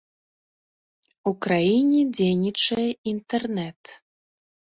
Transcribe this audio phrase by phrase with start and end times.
[1.31, 3.81] У краіне дзейнічае інтэрнэт.